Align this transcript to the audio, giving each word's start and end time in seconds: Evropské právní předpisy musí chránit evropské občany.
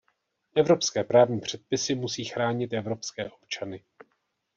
Evropské 0.55 1.03
právní 1.03 1.39
předpisy 1.41 1.95
musí 1.95 2.25
chránit 2.25 2.73
evropské 2.73 3.29
občany. 3.31 3.83